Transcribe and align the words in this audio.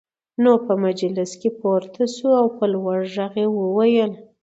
نو 0.43 0.51
په 0.65 0.73
مجلس 0.85 1.31
کې 1.41 1.49
پورته 1.59 2.03
شو 2.15 2.29
او 2.41 2.47
په 2.57 2.65
لوړ 2.73 2.99
غږ 3.15 3.33
يې 3.41 3.47
وويل: 3.59 4.11